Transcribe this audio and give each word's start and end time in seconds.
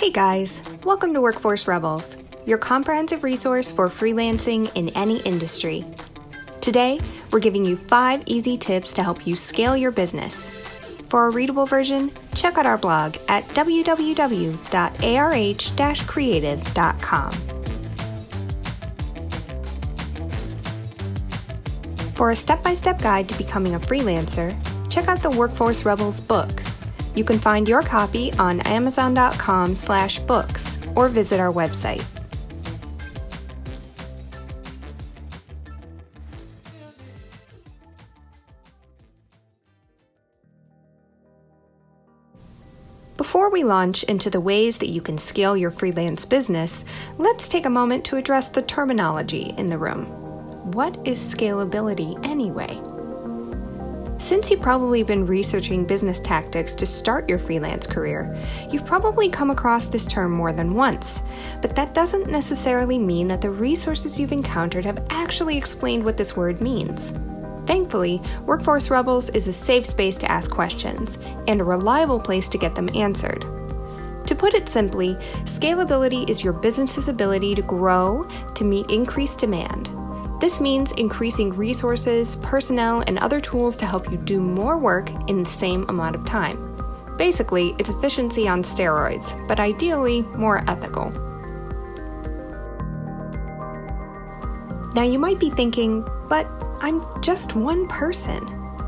Hey 0.00 0.10
guys, 0.10 0.62
welcome 0.82 1.12
to 1.12 1.20
Workforce 1.20 1.68
Rebels, 1.68 2.16
your 2.46 2.56
comprehensive 2.56 3.22
resource 3.22 3.70
for 3.70 3.90
freelancing 3.90 4.74
in 4.74 4.88
any 4.96 5.18
industry. 5.24 5.84
Today, 6.62 6.98
we're 7.30 7.38
giving 7.38 7.66
you 7.66 7.76
five 7.76 8.22
easy 8.24 8.56
tips 8.56 8.94
to 8.94 9.02
help 9.02 9.26
you 9.26 9.36
scale 9.36 9.76
your 9.76 9.90
business. 9.90 10.52
For 11.10 11.26
a 11.26 11.30
readable 11.30 11.66
version, 11.66 12.10
check 12.34 12.56
out 12.56 12.64
our 12.64 12.78
blog 12.78 13.18
at 13.28 13.46
www.arh 13.48 14.56
creative.com. 16.08 17.32
For 22.14 22.30
a 22.30 22.36
step 22.36 22.62
by 22.62 22.72
step 22.72 23.02
guide 23.02 23.28
to 23.28 23.36
becoming 23.36 23.74
a 23.74 23.80
freelancer, 23.80 24.56
check 24.88 25.08
out 25.08 25.22
the 25.22 25.30
Workforce 25.30 25.84
Rebels 25.84 26.22
book. 26.22 26.59
You 27.14 27.24
can 27.24 27.38
find 27.38 27.68
your 27.68 27.82
copy 27.82 28.32
on 28.34 28.60
amazon.com/books 28.60 30.78
or 30.94 31.08
visit 31.08 31.40
our 31.40 31.52
website. 31.52 32.04
Before 43.16 43.50
we 43.50 43.62
launch 43.62 44.02
into 44.04 44.28
the 44.28 44.40
ways 44.40 44.78
that 44.78 44.88
you 44.88 45.00
can 45.00 45.16
scale 45.16 45.56
your 45.56 45.70
freelance 45.70 46.24
business, 46.24 46.84
let's 47.16 47.48
take 47.48 47.64
a 47.64 47.70
moment 47.70 48.04
to 48.06 48.16
address 48.16 48.48
the 48.48 48.62
terminology 48.62 49.54
in 49.56 49.68
the 49.68 49.78
room. 49.78 50.06
What 50.72 50.98
is 51.06 51.18
scalability 51.18 52.18
anyway? 52.26 52.80
Since 54.20 54.50
you've 54.50 54.60
probably 54.60 55.02
been 55.02 55.24
researching 55.24 55.86
business 55.86 56.20
tactics 56.20 56.74
to 56.74 56.86
start 56.86 57.26
your 57.26 57.38
freelance 57.38 57.86
career, 57.86 58.36
you've 58.70 58.84
probably 58.84 59.30
come 59.30 59.50
across 59.50 59.88
this 59.88 60.06
term 60.06 60.30
more 60.30 60.52
than 60.52 60.74
once. 60.74 61.22
But 61.62 61.74
that 61.74 61.94
doesn't 61.94 62.30
necessarily 62.30 62.98
mean 62.98 63.28
that 63.28 63.40
the 63.40 63.48
resources 63.48 64.20
you've 64.20 64.30
encountered 64.30 64.84
have 64.84 65.06
actually 65.08 65.56
explained 65.56 66.04
what 66.04 66.18
this 66.18 66.36
word 66.36 66.60
means. 66.60 67.14
Thankfully, 67.66 68.20
Workforce 68.44 68.90
Rebels 68.90 69.30
is 69.30 69.48
a 69.48 69.54
safe 69.54 69.86
space 69.86 70.16
to 70.16 70.30
ask 70.30 70.50
questions 70.50 71.18
and 71.48 71.60
a 71.60 71.64
reliable 71.64 72.20
place 72.20 72.50
to 72.50 72.58
get 72.58 72.74
them 72.74 72.90
answered. 72.94 73.40
To 74.26 74.34
put 74.34 74.52
it 74.52 74.68
simply, 74.68 75.14
scalability 75.44 76.28
is 76.28 76.44
your 76.44 76.52
business's 76.52 77.08
ability 77.08 77.54
to 77.54 77.62
grow 77.62 78.28
to 78.54 78.64
meet 78.64 78.90
increased 78.90 79.40
demand. 79.40 79.90
This 80.40 80.58
means 80.58 80.92
increasing 80.92 81.50
resources, 81.50 82.36
personnel, 82.36 83.04
and 83.06 83.18
other 83.18 83.40
tools 83.40 83.76
to 83.76 83.84
help 83.84 84.10
you 84.10 84.16
do 84.16 84.40
more 84.40 84.78
work 84.78 85.10
in 85.28 85.42
the 85.42 85.50
same 85.50 85.86
amount 85.90 86.16
of 86.16 86.24
time. 86.24 86.66
Basically, 87.18 87.74
it's 87.78 87.90
efficiency 87.90 88.48
on 88.48 88.62
steroids, 88.62 89.36
but 89.46 89.60
ideally 89.60 90.22
more 90.34 90.64
ethical. 90.66 91.10
Now, 94.94 95.02
you 95.02 95.18
might 95.18 95.38
be 95.38 95.50
thinking, 95.50 96.08
but 96.30 96.46
I'm 96.80 97.02
just 97.22 97.54
one 97.54 97.86
person. 97.88 98.42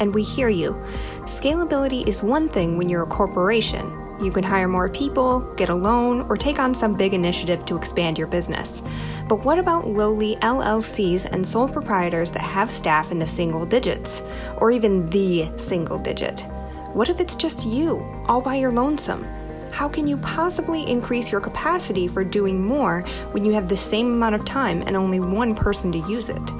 And 0.00 0.12
we 0.12 0.24
hear 0.24 0.48
you. 0.48 0.72
Scalability 1.20 2.06
is 2.08 2.24
one 2.24 2.48
thing 2.48 2.76
when 2.76 2.88
you're 2.88 3.04
a 3.04 3.06
corporation. 3.06 4.02
You 4.20 4.32
can 4.32 4.42
hire 4.42 4.66
more 4.66 4.88
people, 4.88 5.40
get 5.56 5.68
a 5.68 5.74
loan, 5.74 6.22
or 6.28 6.36
take 6.36 6.58
on 6.58 6.74
some 6.74 6.96
big 6.96 7.14
initiative 7.14 7.64
to 7.66 7.76
expand 7.76 8.18
your 8.18 8.26
business. 8.26 8.82
But 9.28 9.44
what 9.44 9.58
about 9.58 9.88
lowly 9.88 10.36
LLCs 10.36 11.24
and 11.24 11.44
sole 11.44 11.68
proprietors 11.68 12.30
that 12.30 12.42
have 12.42 12.70
staff 12.70 13.10
in 13.10 13.18
the 13.18 13.26
single 13.26 13.66
digits, 13.66 14.22
or 14.58 14.70
even 14.70 15.10
the 15.10 15.48
single 15.56 15.98
digit? 15.98 16.46
What 16.92 17.08
if 17.08 17.18
it's 17.18 17.34
just 17.34 17.66
you, 17.66 18.06
all 18.28 18.40
by 18.40 18.54
your 18.54 18.70
lonesome? 18.70 19.26
How 19.72 19.88
can 19.88 20.06
you 20.06 20.16
possibly 20.18 20.88
increase 20.88 21.32
your 21.32 21.40
capacity 21.40 22.06
for 22.06 22.22
doing 22.22 22.64
more 22.64 23.00
when 23.32 23.44
you 23.44 23.52
have 23.52 23.68
the 23.68 23.76
same 23.76 24.06
amount 24.06 24.36
of 24.36 24.44
time 24.44 24.82
and 24.86 24.96
only 24.96 25.18
one 25.18 25.56
person 25.56 25.90
to 25.92 25.98
use 26.10 26.28
it? 26.28 26.50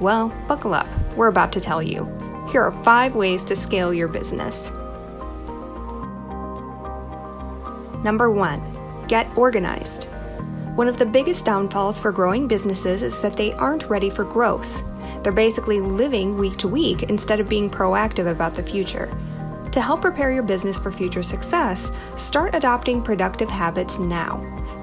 Well, 0.00 0.32
buckle 0.48 0.72
up. 0.72 0.88
We're 1.16 1.28
about 1.28 1.52
to 1.52 1.60
tell 1.60 1.82
you. 1.82 2.04
Here 2.48 2.62
are 2.62 2.72
five 2.82 3.14
ways 3.14 3.44
to 3.44 3.56
scale 3.56 3.92
your 3.92 4.08
business. 4.08 4.72
Number 8.02 8.30
one, 8.30 8.62
get 9.06 9.28
organized. 9.36 10.08
One 10.76 10.88
of 10.88 10.98
the 10.98 11.06
biggest 11.06 11.46
downfalls 11.46 11.98
for 11.98 12.12
growing 12.12 12.46
businesses 12.46 13.02
is 13.02 13.22
that 13.22 13.34
they 13.34 13.54
aren't 13.54 13.88
ready 13.88 14.10
for 14.10 14.24
growth. 14.24 14.84
They're 15.22 15.32
basically 15.32 15.80
living 15.80 16.36
week 16.36 16.58
to 16.58 16.68
week 16.68 17.04
instead 17.04 17.40
of 17.40 17.48
being 17.48 17.70
proactive 17.70 18.30
about 18.30 18.52
the 18.52 18.62
future. 18.62 19.10
To 19.72 19.80
help 19.80 20.02
prepare 20.02 20.32
your 20.32 20.42
business 20.42 20.78
for 20.78 20.92
future 20.92 21.22
success, 21.22 21.92
start 22.14 22.54
adopting 22.54 23.00
productive 23.00 23.48
habits 23.48 23.98
now. 23.98 24.36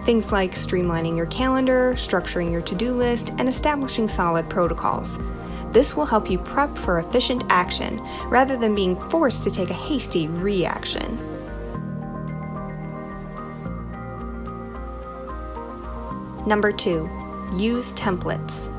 Things 0.04 0.31
like 0.31 0.54
streamlining 0.54 1.16
your 1.16 1.28
calendar, 1.28 1.94
structuring 1.94 2.52
your 2.52 2.64
to 2.64 2.74
do 2.74 2.92
list, 2.92 3.30
and 3.38 3.48
establishing 3.48 4.08
solid 4.08 4.50
protocols. 4.50 5.20
This 5.74 5.96
will 5.96 6.08
help 6.08 6.28
you 6.28 6.40
prep 6.40 6.75
for 6.75 6.98
efficient 6.98 7.44
action 7.50 8.02
rather 8.30 8.58
than 8.58 8.74
being 8.74 9.00
forced 9.12 9.44
to 9.44 9.52
take 9.52 9.70
a 9.70 9.75
hasty 9.75 10.28
reaction. 10.28 11.33
Number 16.46 16.72
two, 16.72 17.09
use 17.56 17.94
templates. 17.94 18.70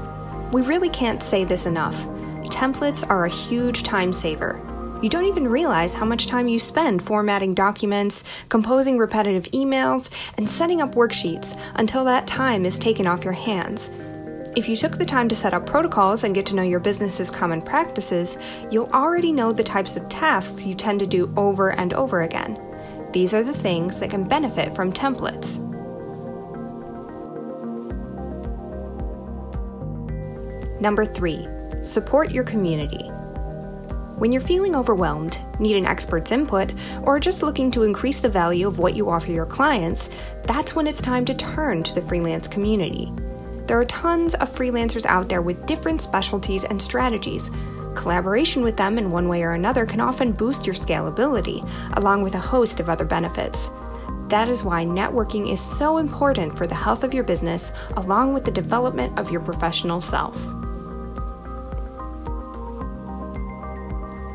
We 0.53 0.63
really 0.63 0.91
can't 0.91 1.23
say 1.23 1.45
this 1.45 1.67
enough. 1.67 1.97
Templates 2.45 3.09
are 3.09 3.25
a 3.25 3.31
huge 3.31 3.83
time 3.83 4.13
saver. 4.13 4.61
You 5.03 5.09
don't 5.09 5.27
even 5.27 5.49
realize 5.49 5.93
how 5.93 6.05
much 6.05 6.29
time 6.29 6.49
you 6.49 6.59
spend 6.59 7.03
formatting 7.03 7.55
documents, 7.55 8.25
composing 8.49 8.97
repetitive 8.97 9.51
emails, 9.53 10.11
and 10.39 10.49
setting 10.49 10.81
up 10.81 10.95
worksheets 10.95 11.59
until 11.75 12.05
that 12.05 12.27
time 12.27 12.65
is 12.65 12.79
taken 12.79 13.07
off 13.07 13.25
your 13.25 13.33
hands. 13.33 13.91
If 14.57 14.69
you 14.69 14.77
took 14.77 14.99
the 14.99 15.05
time 15.05 15.29
to 15.29 15.35
set 15.35 15.53
up 15.53 15.67
protocols 15.67 16.23
and 16.23 16.35
get 16.35 16.47
to 16.47 16.55
know 16.55 16.63
your 16.63 16.81
business's 16.81 17.31
common 17.31 17.61
practices, 17.61 18.39
you'll 18.71 18.91
already 18.93 19.33
know 19.33 19.53
the 19.53 19.65
types 19.65 19.97
of 19.97 20.09
tasks 20.09 20.65
you 20.65 20.75
tend 20.75 21.01
to 21.01 21.07
do 21.07 21.33
over 21.37 21.73
and 21.73 21.93
over 21.95 22.23
again. 22.23 22.61
These 23.13 23.35
are 23.35 23.43
the 23.43 23.53
things 23.53 23.99
that 23.99 24.11
can 24.11 24.29
benefit 24.29 24.75
from 24.75 24.93
templates. 24.93 25.59
Number 30.85 31.07
three, 31.07 31.49
support 31.81 32.31
your 32.31 32.45
community. 32.45 33.09
When 34.19 34.33
you're 34.33 34.43
feeling 34.43 34.77
overwhelmed, 34.77 35.41
need 35.59 35.77
an 35.77 35.87
expert's 35.87 36.31
input, 36.31 36.75
or 37.05 37.19
just 37.19 37.43
looking 37.43 37.71
to 37.71 37.85
increase 37.85 38.21
the 38.21 38.29
value 38.29 38.69
of 38.69 38.79
what 38.79 38.95
you 38.95 39.09
offer 39.09 39.31
your 39.31 39.47
clients, 39.47 40.11
that's 40.43 40.77
when 40.77 40.87
it's 40.87 41.01
time 41.01 41.25
to 41.25 41.35
turn 41.35 41.85
to 41.85 41.95
the 41.95 42.03
freelance 42.03 42.49
community. 42.49 43.11
There 43.67 43.81
are 43.81 43.87
tons 43.87 44.35
of 44.35 44.51
freelancers 44.51 45.07
out 45.07 45.31
there 45.31 45.41
with 45.41 45.65
different 45.65 46.03
specialties 46.03 46.65
and 46.65 46.83
strategies. 46.83 47.51
Collaboration 47.95 48.63
with 48.63 48.77
them 48.77 48.99
in 48.99 49.11
one 49.11 49.27
way 49.27 49.43
or 49.43 49.53
another 49.53 49.87
can 49.87 50.03
often 50.03 50.33
boost 50.33 50.67
your 50.67 50.75
scalability, 50.75 51.67
along 51.97 52.23
with 52.23 52.35
a 52.35 52.39
host 52.53 52.79
of 52.79 52.91
other 52.91 53.07
benefits. 53.07 53.71
That 54.29 54.51
is 54.51 54.63
why 54.63 54.85
networking 54.85 55.51
is 55.51 55.63
so 55.63 55.97
important 55.97 56.59
for 56.59 56.67
the 56.67 56.75
health 56.75 57.05
of 57.05 57.15
your 57.15 57.25
business, 57.25 57.73
along 57.97 58.35
with 58.35 58.45
the 58.45 58.51
development 58.51 59.19
of 59.19 59.31
your 59.31 59.41
professional 59.41 60.03
self. 60.03 60.39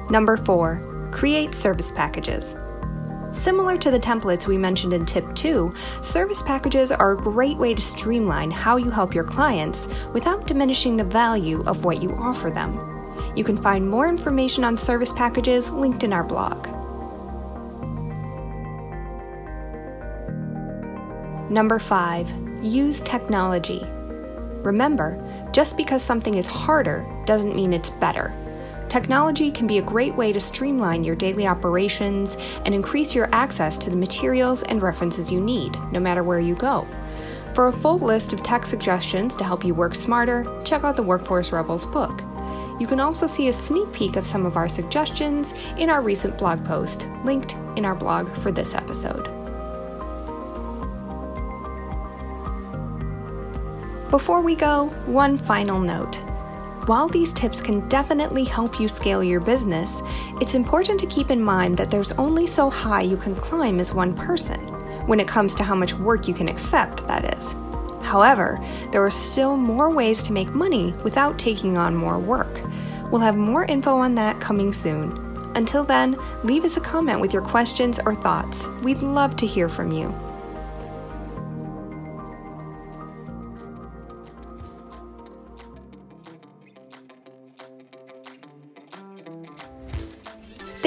Number 0.10 0.38
four, 0.38 1.10
create 1.12 1.54
service 1.54 1.92
packages. 1.92 2.56
Similar 3.32 3.78
to 3.78 3.92
the 3.92 4.00
templates 4.00 4.48
we 4.48 4.58
mentioned 4.58 4.92
in 4.92 5.06
tip 5.06 5.36
2, 5.36 5.72
service 6.02 6.42
packages 6.42 6.92
are 6.92 7.12
a 7.12 7.18
great 7.18 7.58
way 7.58 7.76
to 7.76 7.82
streamline 7.82 8.50
how 8.50 8.78
you 8.78 8.90
help 8.90 9.14
your 9.14 9.24
clients 9.24 9.88
without 10.14 10.48
diminishing 10.48 10.98
the 10.98 11.04
value 11.04 11.64
of 11.68 11.86
what 11.86 12.02
you 12.02 12.10
offer 12.20 12.50
them. 12.50 12.74
You 13.36 13.44
can 13.44 13.62
find 13.62 13.88
more 13.88 14.08
information 14.10 14.64
on 14.64 14.78
service 14.78 15.14
packages 15.14 15.70
linked 15.70 16.04
in 16.04 16.12
our 16.12 16.24
blog. 16.24 16.66
Number 21.52 21.78
5. 21.78 22.64
Use 22.64 23.00
technology. 23.02 23.86
Remember, 24.64 25.18
just 25.52 25.78
because 25.78 26.02
something 26.02 26.34
is 26.34 26.48
harder 26.48 27.08
doesn't 27.26 27.56
mean 27.56 27.74
it's 27.74 27.92
better. 27.92 28.34
Technology 28.90 29.52
can 29.52 29.68
be 29.68 29.78
a 29.78 29.84
great 29.84 30.16
way 30.16 30.34
to 30.34 30.40
streamline 30.40 31.04
your 31.04 31.16
daily 31.16 31.46
operations 31.46 32.38
and 32.66 32.74
increase 32.74 33.14
your 33.14 33.30
access 33.32 33.78
to 33.78 33.92
the 33.92 33.96
materials 33.96 34.64
and 34.64 34.82
references 34.82 35.32
you 35.32 35.40
need, 35.40 35.78
no 35.92 36.00
matter 36.00 36.24
where 36.24 36.40
you 36.40 36.56
go. 36.56 36.88
For 37.54 37.68
a 37.68 37.72
full 37.72 38.00
list 38.00 38.34
of 38.34 38.42
tech 38.42 38.66
suggestions 38.66 39.36
to 39.36 39.44
help 39.44 39.64
you 39.64 39.76
work 39.76 39.94
smarter, 39.94 40.44
check 40.66 40.84
out 40.84 40.96
the 40.96 41.04
Workforce 41.04 41.52
Rebels 41.52 41.86
book. 41.86 42.22
You 42.80 42.88
can 42.88 43.00
also 43.00 43.28
see 43.28 43.50
a 43.50 43.54
sneak 43.54 43.92
peek 43.92 44.16
of 44.16 44.26
some 44.26 44.46
of 44.46 44.58
our 44.58 44.68
suggestions 44.68 45.54
in 45.78 45.92
our 45.92 46.02
recent 46.02 46.38
blog 46.40 46.66
post, 46.66 47.08
linked 47.24 47.58
in 47.76 47.86
our 47.86 47.96
blog 47.96 48.34
for 48.38 48.52
this 48.52 48.74
episode. 48.74 49.26
Before 54.10 54.42
we 54.42 54.56
go, 54.56 54.88
one 55.06 55.38
final 55.38 55.80
note. 55.80 56.24
While 56.90 57.08
these 57.08 57.32
tips 57.34 57.62
can 57.62 57.88
definitely 57.88 58.44
help 58.44 58.80
you 58.80 58.88
scale 58.88 59.24
your 59.24 59.40
business, 59.40 60.02
it's 60.42 60.56
important 60.56 61.00
to 61.00 61.06
keep 61.06 61.30
in 61.30 61.40
mind 61.40 61.78
that 61.78 61.92
there's 61.92 62.14
only 62.14 62.48
so 62.48 62.68
high 62.68 63.04
you 63.04 63.16
can 63.16 63.36
climb 63.36 63.80
as 63.80 63.94
one 63.94 64.16
person. 64.16 64.60
when 65.06 65.20
it 65.20 65.28
comes 65.28 65.54
to 65.56 65.64
how 65.64 65.76
much 65.76 65.94
work 65.94 66.28
you 66.28 66.34
can 66.34 66.50
accept, 66.50 67.06
that 67.08 67.38
is. 67.38 67.56
However, 68.02 68.60
there 68.92 69.06
are 69.06 69.12
still 69.12 69.56
more 69.56 69.94
ways 69.94 70.24
to 70.24 70.34
make 70.34 70.50
money 70.50 70.96
without 71.04 71.38
taking 71.38 71.78
on 71.78 71.96
more 71.96 72.18
work. 72.18 72.60
We'll 73.12 73.22
have 73.22 73.38
more 73.38 73.66
info 73.66 73.96
on 73.96 74.16
that 74.16 74.42
coming 74.42 74.74
soon. 74.74 75.14
Until 75.54 75.84
then, 75.84 76.18
leave 76.44 76.66
us 76.66 76.78
a 76.78 76.82
comment 76.82 77.22
with 77.22 77.34
your 77.34 77.44
questions 77.44 78.00
or 78.04 78.16
thoughts. 78.16 78.68
We'd 78.82 79.04
love 79.04 79.36
to 79.36 79.46
hear 79.46 79.70
from 79.70 79.92
you. 79.92 80.12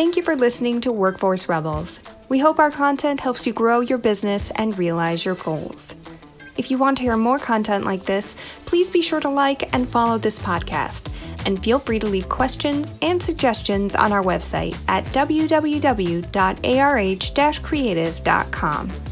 Thank 0.02 0.16
you 0.16 0.24
for 0.24 0.34
listening 0.34 0.80
to 0.80 0.90
Workforce 0.90 1.48
Rebels. 1.48 2.00
We 2.28 2.40
hope 2.40 2.58
our 2.58 2.72
content 2.72 3.20
helps 3.20 3.46
you 3.46 3.52
grow 3.52 3.78
your 3.78 3.98
business 3.98 4.50
and 4.56 4.76
realize 4.76 5.24
your 5.24 5.36
goals. 5.36 5.94
If 6.56 6.72
you 6.72 6.76
want 6.76 6.96
to 6.96 7.04
hear 7.04 7.16
more 7.16 7.38
content 7.38 7.84
like 7.84 8.02
this, 8.02 8.34
please 8.66 8.90
be 8.90 9.00
sure 9.00 9.20
to 9.20 9.28
like 9.28 9.72
and 9.72 9.88
follow 9.88 10.18
this 10.18 10.40
podcast. 10.40 11.08
And 11.46 11.62
feel 11.62 11.78
free 11.78 12.00
to 12.00 12.08
leave 12.08 12.28
questions 12.28 12.94
and 13.00 13.22
suggestions 13.22 13.94
on 13.94 14.10
our 14.10 14.24
website 14.24 14.76
at 14.88 15.04
www.arh 15.04 16.32
creative.com. 17.62 19.11